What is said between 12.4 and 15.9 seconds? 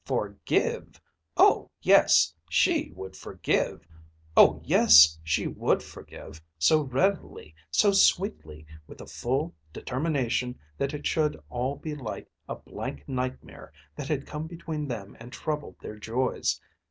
a blank nightmare that had come between them and troubled